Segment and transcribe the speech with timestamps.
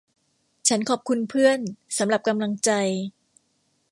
[0.67, 1.59] ฉันขอบคุณเพื่อน
[1.97, 2.71] สำหรับกำลังใจ